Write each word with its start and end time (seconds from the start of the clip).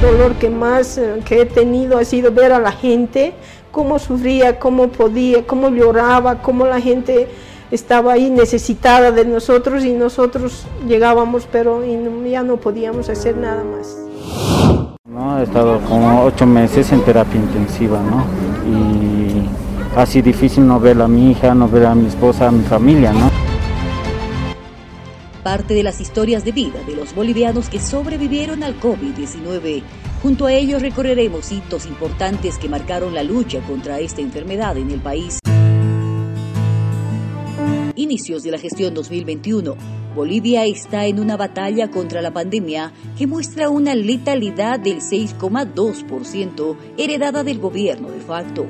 dolor 0.00 0.34
que 0.34 0.50
más 0.50 0.98
eh, 0.98 1.20
que 1.24 1.42
he 1.42 1.46
tenido 1.46 1.98
ha 1.98 2.04
sido 2.04 2.32
ver 2.32 2.52
a 2.52 2.58
la 2.58 2.72
gente, 2.72 3.34
cómo 3.70 3.98
sufría, 3.98 4.58
cómo 4.58 4.88
podía, 4.88 5.46
cómo 5.46 5.68
lloraba, 5.68 6.42
cómo 6.42 6.66
la 6.66 6.80
gente 6.80 7.28
estaba 7.70 8.14
ahí 8.14 8.30
necesitada 8.30 9.12
de 9.12 9.24
nosotros 9.24 9.84
y 9.84 9.92
nosotros 9.92 10.66
llegábamos, 10.86 11.46
pero 11.50 11.82
ya 12.28 12.42
no 12.42 12.56
podíamos 12.56 13.08
hacer 13.08 13.36
nada 13.36 13.62
más. 13.62 13.96
No, 15.08 15.38
he 15.38 15.44
estado 15.44 15.80
como 15.88 16.24
ocho 16.24 16.46
meses 16.46 16.90
en 16.92 17.02
terapia 17.02 17.40
intensiva, 17.40 18.00
¿no? 18.00 18.24
Y 18.66 19.48
así 19.96 20.22
difícil 20.22 20.66
no 20.66 20.80
ver 20.80 21.00
a 21.00 21.08
mi 21.08 21.32
hija, 21.32 21.54
no 21.54 21.68
ver 21.68 21.86
a 21.86 21.94
mi 21.94 22.06
esposa, 22.06 22.48
a 22.48 22.50
mi 22.50 22.64
familia, 22.64 23.12
¿no? 23.12 23.39
Parte 25.42 25.72
de 25.72 25.82
las 25.82 26.00
historias 26.02 26.44
de 26.44 26.52
vida 26.52 26.82
de 26.86 26.94
los 26.94 27.14
bolivianos 27.14 27.70
que 27.70 27.80
sobrevivieron 27.80 28.62
al 28.62 28.78
COVID-19. 28.78 29.82
Junto 30.22 30.46
a 30.46 30.52
ellos 30.52 30.82
recorreremos 30.82 31.50
hitos 31.50 31.86
importantes 31.86 32.58
que 32.58 32.68
marcaron 32.68 33.14
la 33.14 33.22
lucha 33.22 33.60
contra 33.60 34.00
esta 34.00 34.20
enfermedad 34.20 34.76
en 34.76 34.90
el 34.90 35.00
país. 35.00 35.38
Inicios 37.96 38.42
de 38.42 38.50
la 38.50 38.58
gestión 38.58 38.92
2021. 38.92 39.76
Bolivia 40.14 40.64
está 40.66 41.06
en 41.06 41.20
una 41.20 41.38
batalla 41.38 41.90
contra 41.90 42.20
la 42.20 42.32
pandemia 42.32 42.92
que 43.16 43.26
muestra 43.26 43.70
una 43.70 43.94
letalidad 43.94 44.78
del 44.78 45.00
6,2% 45.00 46.76
heredada 46.98 47.44
del 47.44 47.58
gobierno 47.60 48.10
de 48.10 48.20
facto. 48.20 48.66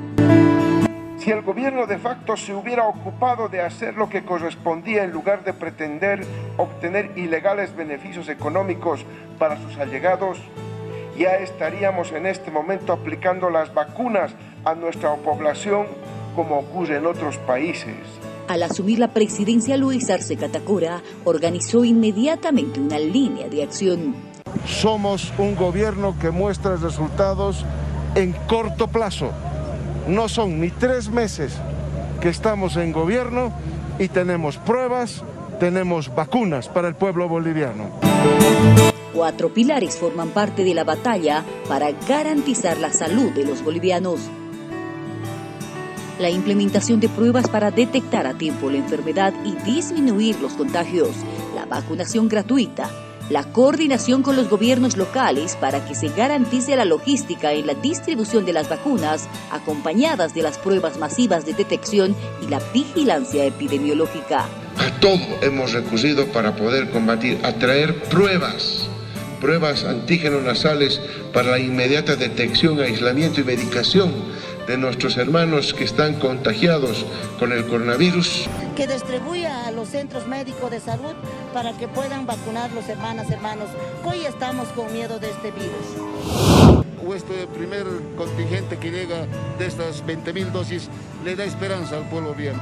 Si 1.21 1.29
el 1.29 1.43
gobierno 1.43 1.85
de 1.85 1.99
facto 1.99 2.35
se 2.35 2.51
hubiera 2.51 2.87
ocupado 2.87 3.47
de 3.47 3.61
hacer 3.61 3.93
lo 3.93 4.09
que 4.09 4.23
correspondía 4.23 5.03
en 5.03 5.11
lugar 5.11 5.43
de 5.43 5.53
pretender 5.53 6.25
obtener 6.57 7.11
ilegales 7.15 7.75
beneficios 7.75 8.27
económicos 8.27 9.05
para 9.37 9.61
sus 9.61 9.77
allegados, 9.77 10.39
ya 11.15 11.35
estaríamos 11.35 12.11
en 12.11 12.25
este 12.25 12.49
momento 12.49 12.91
aplicando 12.91 13.51
las 13.51 13.71
vacunas 13.71 14.31
a 14.65 14.73
nuestra 14.73 15.13
población 15.17 15.85
como 16.35 16.57
ocurre 16.57 16.97
en 16.97 17.05
otros 17.05 17.37
países. 17.37 17.97
Al 18.47 18.63
asumir 18.63 18.97
la 18.97 19.09
presidencia, 19.09 19.77
Luis 19.77 20.09
Arce 20.09 20.37
Catacora 20.37 21.03
organizó 21.23 21.85
inmediatamente 21.85 22.79
una 22.79 22.97
línea 22.97 23.47
de 23.47 23.61
acción. 23.61 24.15
Somos 24.65 25.31
un 25.37 25.55
gobierno 25.55 26.15
que 26.19 26.31
muestra 26.31 26.77
resultados 26.77 27.63
en 28.15 28.33
corto 28.47 28.87
plazo. 28.87 29.31
No 30.07 30.29
son 30.29 30.59
ni 30.59 30.69
tres 30.69 31.09
meses 31.09 31.53
que 32.21 32.29
estamos 32.29 32.77
en 32.77 32.91
gobierno 32.91 33.51
y 33.99 34.07
tenemos 34.07 34.57
pruebas, 34.57 35.23
tenemos 35.59 36.13
vacunas 36.13 36.67
para 36.67 36.87
el 36.87 36.95
pueblo 36.95 37.27
boliviano. 37.27 37.89
Cuatro 39.13 39.53
pilares 39.53 39.97
forman 39.97 40.29
parte 40.29 40.63
de 40.63 40.73
la 40.73 40.83
batalla 40.83 41.43
para 41.67 41.91
garantizar 42.07 42.77
la 42.77 42.91
salud 42.91 43.31
de 43.31 43.45
los 43.45 43.63
bolivianos 43.63 44.29
la 46.21 46.29
implementación 46.29 46.99
de 46.99 47.09
pruebas 47.09 47.49
para 47.49 47.71
detectar 47.71 48.27
a 48.27 48.35
tiempo 48.35 48.69
la 48.69 48.77
enfermedad 48.77 49.33
y 49.43 49.55
disminuir 49.63 50.39
los 50.39 50.53
contagios, 50.53 51.09
la 51.55 51.65
vacunación 51.65 52.29
gratuita, 52.29 52.89
la 53.29 53.43
coordinación 53.43 54.23
con 54.23 54.35
los 54.35 54.49
gobiernos 54.49 54.97
locales 54.97 55.55
para 55.55 55.85
que 55.85 55.95
se 55.95 56.09
garantice 56.09 56.75
la 56.75 56.85
logística 56.85 57.53
en 57.53 57.67
la 57.67 57.73
distribución 57.73 58.45
de 58.45 58.53
las 58.53 58.69
vacunas, 58.69 59.27
acompañadas 59.51 60.33
de 60.33 60.41
las 60.41 60.57
pruebas 60.57 60.97
masivas 60.97 61.45
de 61.45 61.53
detección 61.53 62.15
y 62.41 62.47
la 62.47 62.59
vigilancia 62.73 63.45
epidemiológica. 63.45 64.45
A 64.77 64.99
todo 64.99 65.19
hemos 65.41 65.73
recurrido 65.73 66.25
para 66.27 66.55
poder 66.55 66.89
combatir, 66.89 67.39
a 67.43 67.53
traer 67.53 68.03
pruebas, 68.03 68.87
pruebas 69.39 69.83
antígenos 69.83 70.43
nasales 70.43 71.01
para 71.33 71.51
la 71.51 71.59
inmediata 71.59 72.15
detección, 72.15 72.79
aislamiento 72.79 73.41
y 73.41 73.43
medicación 73.43 74.13
de 74.67 74.77
nuestros 74.77 75.17
hermanos 75.17 75.73
que 75.73 75.83
están 75.83 76.15
contagiados 76.15 77.05
con 77.39 77.51
el 77.51 77.65
coronavirus. 77.65 78.47
Que 78.75 78.87
distribuya 78.87 79.60
centros 79.91 80.25
médicos 80.25 80.71
de 80.71 80.79
salud 80.79 81.13
para 81.53 81.73
que 81.73 81.87
puedan 81.87 82.25
vacunar 82.25 82.71
los 82.71 82.87
hermanas, 82.87 83.29
hermanos. 83.29 83.67
Hoy 84.05 84.25
estamos 84.25 84.69
con 84.69 84.91
miedo 84.93 85.19
de 85.19 85.29
este 85.29 85.51
virus. 85.51 86.85
Este 87.13 87.45
primer 87.47 87.85
contingente 88.15 88.77
que 88.77 88.89
llega 88.89 89.27
de 89.59 89.65
estas 89.65 90.01
20.000 90.05 90.51
dosis 90.51 90.89
le 91.25 91.35
da 91.35 91.43
esperanza 91.43 91.97
al 91.97 92.07
pueblo 92.07 92.33
bien. 92.33 92.55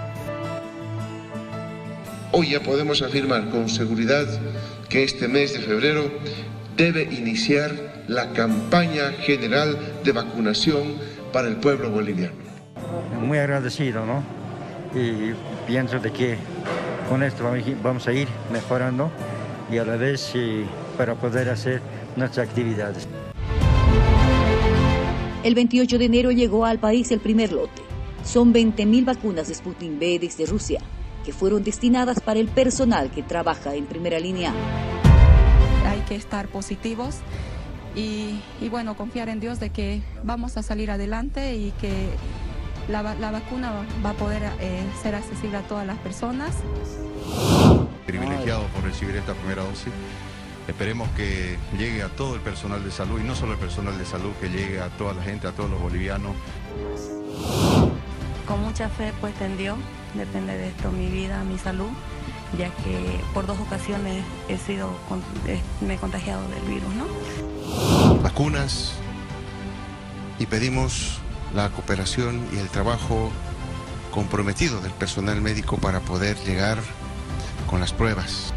Hoy 2.31 2.49
ya 2.49 2.59
podemos 2.59 3.03
afirmar 3.03 3.51
con 3.51 3.69
seguridad 3.69 4.25
que 4.89 5.03
este 5.03 5.27
mes 5.27 5.53
de 5.53 5.59
febrero 5.59 6.09
debe 6.75 7.03
iniciar 7.03 8.03
la 8.07 8.33
campaña 8.33 9.11
general 9.19 9.77
de 10.03 10.11
vacunación 10.13 10.95
para 11.31 11.47
el 11.47 11.57
pueblo 11.57 11.91
boliviano. 11.91 12.33
Muy 13.21 13.37
agradecido, 13.37 14.03
¿no? 14.03 14.23
Y 14.99 15.33
pienso 15.67 15.99
de 15.99 16.11
que 16.11 16.37
con 17.09 17.23
esto 17.23 17.43
vamos 17.81 18.07
a 18.07 18.13
ir 18.13 18.27
mejorando 18.51 19.09
y 19.71 19.79
a 19.79 19.83
la 19.83 19.95
vez 19.95 20.31
para 20.95 21.15
poder 21.15 21.49
hacer 21.49 21.81
nuestras 22.15 22.47
actividades. 22.47 23.07
El 25.43 25.55
28 25.55 25.97
de 25.97 26.05
enero 26.05 26.31
llegó 26.31 26.65
al 26.65 26.77
país 26.79 27.11
el 27.11 27.19
primer 27.19 27.51
lote. 27.51 27.81
Son 28.23 28.53
20.000 28.53 29.05
vacunas 29.05 29.47
de 29.47 29.55
Sputnik 29.55 29.97
B 29.97 30.19
desde 30.19 30.45
Rusia, 30.45 30.81
que 31.25 31.33
fueron 31.33 31.63
destinadas 31.63 32.19
para 32.19 32.39
el 32.39 32.47
personal 32.47 33.09
que 33.09 33.23
trabaja 33.23 33.73
en 33.73 33.85
primera 33.85 34.19
línea. 34.19 34.53
Hay 35.87 36.01
que 36.01 36.15
estar 36.15 36.47
positivos 36.47 37.17
y, 37.95 38.39
bueno, 38.69 38.95
confiar 38.95 39.29
en 39.29 39.39
Dios 39.39 39.59
de 39.59 39.71
que 39.71 40.01
vamos 40.23 40.57
a 40.57 40.63
salir 40.63 40.91
adelante 40.91 41.55
y 41.55 41.71
que 41.81 41.91
la, 42.89 43.31
vacuna 43.31 43.71
va 44.03 44.11
a 44.11 44.13
poder 44.13 44.43
eh, 44.59 44.83
ser 45.01 45.15
accesible 45.15 45.57
a 45.57 45.61
todas 45.61 45.85
las 45.85 45.97
personas. 45.99 46.55
Privilegiado 48.05 48.63
por 48.67 48.83
recibir 48.83 49.15
esta 49.15 49.33
primera 49.33 49.63
dosis. 49.63 49.93
Esperemos 50.67 51.09
que 51.09 51.57
llegue 51.77 52.03
a 52.03 52.09
todo 52.09 52.35
el 52.35 52.41
personal 52.41 52.83
de 52.83 52.91
salud 52.91 53.19
y 53.19 53.23
no 53.23 53.35
solo 53.35 53.53
el 53.53 53.59
personal 53.59 53.97
de 53.97 54.05
salud, 54.05 54.31
que 54.39 54.49
llegue 54.49 54.81
a 54.81 54.89
toda 54.89 55.13
la 55.13 55.23
gente, 55.23 55.47
a 55.47 55.51
todos 55.51 55.69
los 55.69 55.81
bolivianos. 55.81 56.35
Con 58.47 58.61
mucha 58.63 58.89
fe 58.89 59.13
pues 59.19 59.39
en 59.41 59.57
Dios, 59.57 59.77
depende 60.13 60.57
de 60.57 60.69
esto 60.69 60.91
mi 60.91 61.07
vida, 61.07 61.43
mi 61.43 61.57
salud, 61.57 61.89
ya 62.57 62.69
que 62.69 63.19
por 63.33 63.45
dos 63.45 63.59
ocasiones 63.59 64.23
he 64.47 64.57
sido, 64.57 64.89
me 65.81 65.95
he 65.95 65.97
contagiado 65.97 66.41
del 66.49 66.63
virus, 66.63 66.93
¿no? 66.95 67.05
vacunas 68.21 68.93
y 70.39 70.45
pedimos 70.45 71.19
la 71.53 71.69
cooperación 71.69 72.47
y 72.53 72.57
el 72.57 72.69
trabajo 72.69 73.29
comprometido 74.11 74.81
del 74.81 74.91
personal 74.91 75.41
médico 75.41 75.77
para 75.77 75.99
poder 75.99 76.37
llegar 76.37 76.77
con 77.69 77.79
las 77.79 77.93
pruebas. 77.93 78.53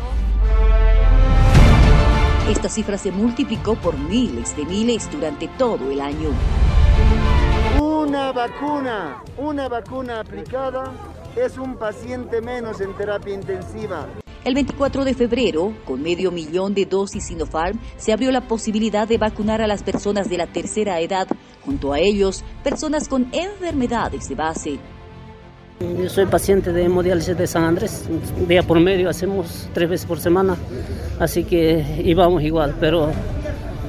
Esta 2.48 2.68
cifra 2.68 2.98
se 2.98 3.12
multiplicó 3.12 3.76
por 3.76 3.96
miles 3.96 4.56
de 4.56 4.64
miles 4.64 5.10
durante 5.10 5.48
todo 5.48 5.90
el 5.90 6.00
año. 6.00 6.30
Una 7.80 8.32
vacuna, 8.32 9.22
una 9.38 9.68
vacuna 9.68 10.20
aplicada 10.20 10.92
es 11.36 11.56
un 11.56 11.76
paciente 11.76 12.40
menos 12.40 12.80
en 12.80 12.94
terapia 12.94 13.34
intensiva. 13.34 14.06
El 14.44 14.54
24 14.54 15.04
de 15.04 15.14
febrero, 15.14 15.72
con 15.84 16.02
medio 16.02 16.32
millón 16.32 16.74
de 16.74 16.84
dosis 16.84 17.26
Sinopharm, 17.26 17.78
se 17.96 18.12
abrió 18.12 18.32
la 18.32 18.48
posibilidad 18.48 19.06
de 19.06 19.16
vacunar 19.16 19.62
a 19.62 19.68
las 19.68 19.84
personas 19.84 20.28
de 20.28 20.36
la 20.36 20.48
tercera 20.48 20.98
edad, 20.98 21.28
junto 21.64 21.92
a 21.92 21.98
ellos, 21.98 22.44
personas 22.62 23.08
con 23.08 23.28
enfermedades 23.32 24.28
de 24.28 24.34
base. 24.34 24.78
Yo 25.80 26.08
soy 26.08 26.26
paciente 26.26 26.72
de 26.72 26.84
hemodiálisis 26.84 27.36
de 27.36 27.46
San 27.46 27.64
Andrés, 27.64 28.04
día 28.46 28.62
por 28.62 28.78
medio 28.78 29.08
hacemos 29.08 29.68
tres 29.72 29.88
veces 29.88 30.06
por 30.06 30.20
semana, 30.20 30.56
así 31.18 31.42
que 31.42 31.84
íbamos 32.04 32.42
igual, 32.42 32.76
pero 32.78 33.10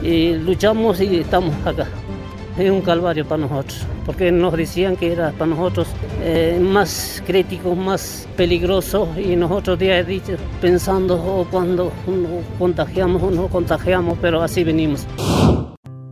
luchamos 0.02 1.00
y 1.02 1.20
estamos 1.20 1.54
acá. 1.66 1.88
Es 2.58 2.70
un 2.70 2.82
calvario 2.82 3.28
para 3.28 3.42
nosotros, 3.42 3.80
porque 4.06 4.32
nos 4.32 4.56
decían 4.56 4.96
que 4.96 5.12
era 5.12 5.32
para 5.32 5.48
nosotros 5.48 5.88
eh, 6.22 6.60
más 6.62 7.22
crítico, 7.26 7.76
más 7.76 8.28
peligroso 8.38 9.08
y 9.18 9.36
nosotros 9.36 9.80
día 9.80 9.96
a 9.96 10.04
día 10.04 10.22
pensando 10.62 11.16
oh, 11.16 11.48
cuando 11.50 11.92
contagiamos 12.60 13.24
o 13.24 13.32
no 13.32 13.48
contagiamos, 13.48 14.18
pero 14.22 14.42
así 14.42 14.64
venimos 14.64 15.08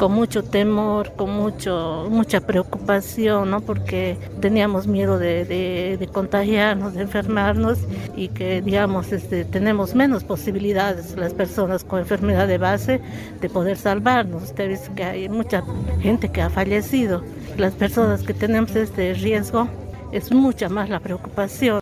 con 0.02 0.14
mucho 0.14 0.44
temor, 0.44 1.14
con 1.16 1.30
mucho, 1.30 2.08
mucha 2.10 2.42
preocupación, 2.42 3.52
¿no? 3.52 3.62
porque 3.62 4.18
teníamos 4.40 4.88
miedo 4.88 5.20
de, 5.20 6.10
contagiarnos, 6.12 6.96
de 6.96 7.04
enfermarnos 7.04 7.78
y 8.16 8.30
que, 8.30 8.64
digamos, 8.64 9.12
este, 9.12 9.46
tenemos 9.46 9.94
menos 9.94 10.24
posibilidades 10.24 11.16
las 11.18 11.36
personas 11.36 11.84
con 11.84 12.00
enfermedad 12.00 12.48
de 12.48 12.58
base 12.58 13.00
de 13.42 13.48
poder 13.48 13.78
salvarnos. 13.78 14.42
Ustedes 14.42 14.90
que 14.96 15.04
hay 15.04 15.30
mucha 15.30 15.64
gente 16.00 16.30
que 16.30 16.42
ha 16.42 16.50
fallecido. 16.50 17.22
Las 17.58 17.74
personas 17.76 18.24
que 18.24 18.34
tenemos 18.34 18.76
este 18.76 19.14
riesgo 19.14 19.68
es 20.12 20.32
mucha 20.32 20.68
más 20.68 20.90
la 20.90 21.00
preocupación 21.00 21.81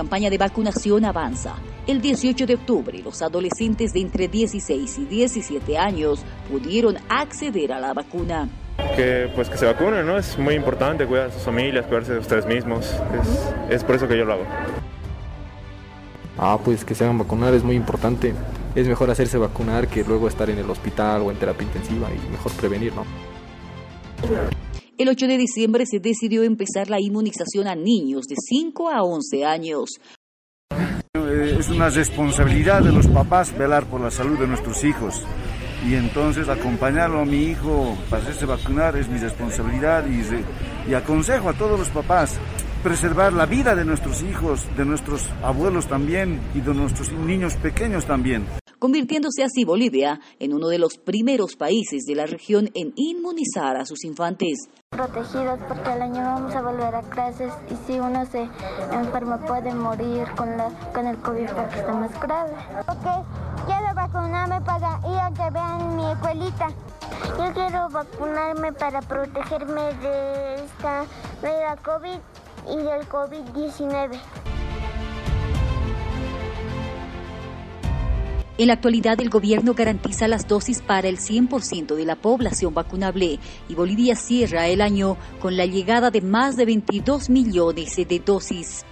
campaña 0.00 0.30
de 0.30 0.38
vacunación 0.38 1.04
avanza. 1.04 1.56
El 1.86 2.00
18 2.00 2.46
de 2.46 2.54
octubre, 2.54 3.02
los 3.04 3.20
adolescentes 3.20 3.92
de 3.92 4.00
entre 4.00 4.28
16 4.28 4.98
y 4.98 5.04
17 5.04 5.76
años 5.76 6.24
pudieron 6.50 6.96
acceder 7.10 7.70
a 7.70 7.80
la 7.80 7.92
vacuna. 7.92 8.48
Que 8.96 9.30
pues 9.34 9.50
que 9.50 9.58
se 9.58 9.66
vacunen, 9.66 10.06
¿no? 10.06 10.16
Es 10.16 10.38
muy 10.38 10.54
importante 10.54 11.04
cuidar 11.04 11.28
a 11.28 11.32
sus 11.32 11.42
familias, 11.42 11.84
cuidarse 11.84 12.14
de 12.14 12.18
ustedes 12.18 12.46
mismos. 12.46 12.86
Es, 13.68 13.74
es 13.74 13.84
por 13.84 13.96
eso 13.96 14.08
que 14.08 14.16
yo 14.16 14.24
lo 14.24 14.32
hago. 14.32 14.46
Ah, 16.38 16.58
pues 16.64 16.82
que 16.82 16.94
se 16.94 17.04
hagan 17.04 17.18
vacunar 17.18 17.52
es 17.52 17.62
muy 17.62 17.76
importante. 17.76 18.32
Es 18.74 18.88
mejor 18.88 19.10
hacerse 19.10 19.36
vacunar 19.36 19.86
que 19.86 20.02
luego 20.02 20.28
estar 20.28 20.48
en 20.48 20.56
el 20.56 20.70
hospital 20.70 21.20
o 21.20 21.30
en 21.30 21.36
terapia 21.36 21.66
intensiva 21.66 22.08
y 22.10 22.30
mejor 22.30 22.52
prevenir, 22.52 22.94
¿no? 22.94 23.04
El 25.00 25.08
8 25.08 25.28
de 25.28 25.38
diciembre 25.38 25.86
se 25.86 25.98
decidió 25.98 26.42
empezar 26.42 26.90
la 26.90 27.00
inmunización 27.00 27.66
a 27.68 27.74
niños 27.74 28.26
de 28.26 28.34
5 28.36 28.90
a 28.90 29.02
11 29.02 29.46
años. 29.46 29.98
Es 31.14 31.70
una 31.70 31.88
responsabilidad 31.88 32.82
de 32.82 32.92
los 32.92 33.06
papás 33.06 33.56
velar 33.56 33.86
por 33.86 34.02
la 34.02 34.10
salud 34.10 34.38
de 34.38 34.46
nuestros 34.46 34.84
hijos 34.84 35.22
y 35.88 35.94
entonces 35.94 36.50
acompañarlo 36.50 37.20
a 37.20 37.24
mi 37.24 37.44
hijo 37.44 37.96
para 38.10 38.24
hacerse 38.24 38.44
vacunar 38.44 38.94
es 38.98 39.08
mi 39.08 39.16
responsabilidad 39.16 40.04
y, 40.06 40.90
y 40.90 40.92
aconsejo 40.92 41.48
a 41.48 41.54
todos 41.54 41.78
los 41.78 41.88
papás 41.88 42.38
preservar 42.82 43.32
la 43.32 43.46
vida 43.46 43.74
de 43.74 43.86
nuestros 43.86 44.22
hijos, 44.22 44.66
de 44.76 44.84
nuestros 44.84 45.24
abuelos 45.42 45.86
también 45.86 46.42
y 46.54 46.60
de 46.60 46.74
nuestros 46.74 47.10
niños 47.10 47.54
pequeños 47.54 48.04
también. 48.04 48.44
Convirtiéndose 48.80 49.44
así 49.44 49.66
Bolivia 49.66 50.20
en 50.38 50.54
uno 50.54 50.68
de 50.68 50.78
los 50.78 50.96
primeros 50.96 51.54
países 51.54 52.04
de 52.06 52.14
la 52.14 52.24
región 52.24 52.70
en 52.74 52.94
inmunizar 52.96 53.76
a 53.76 53.84
sus 53.84 54.04
infantes. 54.04 54.70
Protegidos 54.88 55.60
porque 55.68 55.92
el 55.92 56.00
año 56.00 56.22
vamos 56.22 56.54
a 56.54 56.62
volver 56.62 56.94
a 56.94 57.02
clases 57.02 57.52
y 57.70 57.74
si 57.86 57.98
uno 57.98 58.24
se 58.24 58.48
enferma 58.90 59.38
puede 59.44 59.74
morir 59.74 60.26
con, 60.34 60.56
la, 60.56 60.70
con 60.94 61.06
el 61.06 61.18
COVID 61.18 61.50
porque 61.50 61.78
está 61.78 61.92
más 61.92 62.20
grave. 62.22 62.52
Ok, 62.88 63.66
quiero 63.66 63.94
vacunarme 63.94 64.62
para 64.62 64.98
ir 65.12 65.18
a 65.18 65.30
que 65.30 65.52
vean 65.52 65.96
mi 65.96 66.10
escuelita. 66.12 66.68
Yo 67.36 67.52
quiero 67.52 67.90
vacunarme 67.90 68.72
para 68.72 69.02
protegerme 69.02 69.92
de 70.00 70.54
esta 70.64 71.04
de 71.42 71.82
COVID 71.82 72.18
y 72.72 72.76
del 72.76 73.06
COVID-19. 73.10 74.18
En 78.60 78.66
la 78.66 78.74
actualidad, 78.74 79.18
el 79.22 79.30
gobierno 79.30 79.72
garantiza 79.72 80.28
las 80.28 80.46
dosis 80.46 80.82
para 80.82 81.08
el 81.08 81.16
100% 81.16 81.94
de 81.94 82.04
la 82.04 82.14
población 82.14 82.74
vacunable 82.74 83.38
y 83.70 83.74
Bolivia 83.74 84.14
cierra 84.16 84.68
el 84.68 84.82
año 84.82 85.16
con 85.40 85.56
la 85.56 85.64
llegada 85.64 86.10
de 86.10 86.20
más 86.20 86.58
de 86.58 86.66
22 86.66 87.30
millones 87.30 87.96
de 87.96 88.18
dosis. 88.22 88.84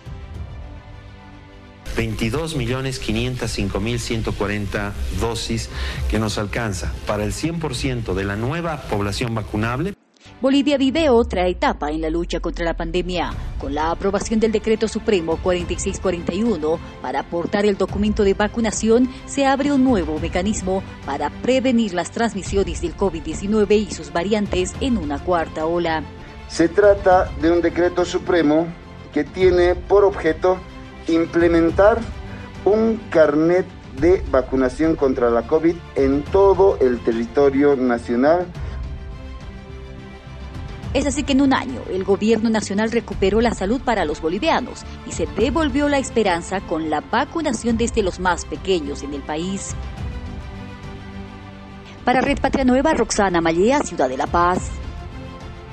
22 1.99 2.56
millones 2.56 2.99
505 2.99 3.79
mil 3.79 4.00
140 4.00 4.94
dosis 5.20 5.69
que 6.11 6.19
nos 6.19 6.38
alcanza 6.38 6.94
para 7.06 7.25
el 7.25 7.32
100% 7.32 8.14
de 8.14 8.25
la 8.25 8.37
nueva 8.37 8.85
población 8.85 9.35
vacunable. 9.35 9.93
Bolivia 10.41 10.79
vive 10.79 11.11
otra 11.11 11.47
etapa 11.47 11.91
en 11.91 12.00
la 12.00 12.09
lucha 12.09 12.41
contra 12.41 12.64
la 12.64 12.75
pandemia, 12.75 13.32
con 13.58 13.75
la 13.75 13.90
aprobación 13.90 14.40
del 14.40 14.52
decreto 14.52 14.88
supremo 14.88 15.38
4641 15.43 16.78
para 17.02 17.20
aportar 17.20 17.66
el 17.66 17.76
documento 17.76 18.25
de 18.25 18.34
vacunación, 18.34 19.08
se 19.26 19.46
abre 19.46 19.72
un 19.72 19.84
nuevo 19.84 20.19
mecanismo 20.19 20.82
para 21.05 21.31
prevenir 21.31 21.94
las 21.94 22.10
transmisiones 22.10 22.81
del 22.81 22.96
COVID-19 22.96 23.88
y 23.88 23.90
sus 23.93 24.12
variantes 24.12 24.75
en 24.81 24.96
una 24.96 25.19
cuarta 25.19 25.66
ola. 25.66 26.02
Se 26.49 26.69
trata 26.69 27.31
de 27.43 27.50
un 27.50 27.60
decreto 27.60 28.05
supremo 28.05 28.66
que 29.12 29.25
tiene 29.25 29.75
por 29.75 30.04
objeto 30.04 30.58
implementar 31.08 31.99
un 32.64 33.00
carnet 33.11 33.66
de 34.00 34.22
vacunación 34.31 34.96
contra 34.96 35.31
la 35.31 35.46
COVID 35.46 35.75
en 35.96 36.22
todo 36.22 36.78
el 36.81 37.00
territorio 37.00 37.76
nacional 37.76 38.46
es 40.99 41.06
así 41.06 41.23
que 41.23 41.33
en 41.33 41.41
un 41.41 41.55
año 41.55 41.81
el 41.91 42.03
gobierno 42.03 42.50
nacional 42.50 42.91
recuperó 42.91 43.41
la 43.41 43.55
salud 43.55 43.81
para 43.81 44.05
los 44.05 44.21
bolivianos 44.21 44.85
y 45.06 45.12
se 45.12 45.27
devolvió 45.27 45.89
la 45.89 45.99
esperanza 45.99 46.61
con 46.61 46.91
la 46.91 47.00
vacunación 47.00 47.77
desde 47.77 48.03
los 48.03 48.19
más 48.19 48.45
pequeños 48.45 49.03
en 49.03 49.15
el 49.15 49.23
país. 49.23 49.75
Para 52.05 52.21
Red 52.21 52.41
Patria 52.41 52.65
Nueva, 52.65 52.95
Roxana 52.95 53.41
Mallea, 53.41 53.81
Ciudad 53.81 54.09
de 54.09 54.17
La 54.17 54.27
Paz. 54.27 54.71